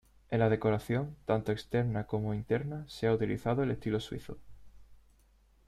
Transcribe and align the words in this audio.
En 0.31 0.39
la 0.39 0.49
decoración, 0.49 1.15
tanto 1.25 1.51
externa 1.51 2.07
como 2.07 2.33
interna, 2.33 2.87
se 2.89 3.05
ha 3.05 3.13
utilizado 3.13 3.61
el 3.61 3.69
estilo 3.69 3.99
suizo. 3.99 4.39